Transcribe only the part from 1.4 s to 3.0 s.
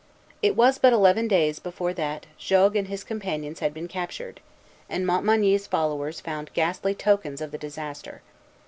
before that Jogues and